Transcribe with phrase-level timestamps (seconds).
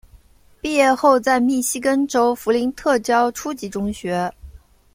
[0.59, 4.31] 毕业后在密西根州弗林特教初级中学。